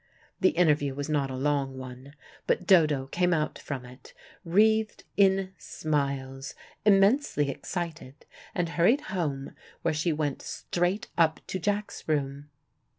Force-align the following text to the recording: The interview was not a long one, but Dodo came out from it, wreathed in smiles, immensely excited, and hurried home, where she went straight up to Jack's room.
The 0.39 0.49
interview 0.57 0.95
was 0.95 1.09
not 1.09 1.29
a 1.29 1.35
long 1.35 1.77
one, 1.77 2.15
but 2.47 2.65
Dodo 2.65 3.05
came 3.05 3.35
out 3.35 3.59
from 3.59 3.85
it, 3.85 4.15
wreathed 4.43 5.03
in 5.15 5.53
smiles, 5.59 6.55
immensely 6.83 7.51
excited, 7.51 8.25
and 8.55 8.69
hurried 8.69 9.01
home, 9.13 9.53
where 9.83 9.93
she 9.93 10.11
went 10.11 10.41
straight 10.41 11.09
up 11.19 11.39
to 11.45 11.59
Jack's 11.59 12.07
room. 12.07 12.49